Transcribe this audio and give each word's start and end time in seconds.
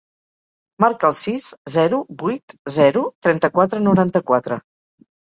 Marca 0.83 1.09
el 1.09 1.15
sis, 1.17 1.43
zero, 1.75 1.99
vuit, 2.21 2.55
zero, 2.77 3.03
trenta-quatre, 3.27 3.83
noranta-quatre. 3.89 4.59